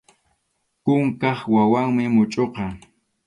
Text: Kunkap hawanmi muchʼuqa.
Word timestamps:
Kunkap 0.85 1.39
hawanmi 1.53 2.03
muchʼuqa. 2.15 2.63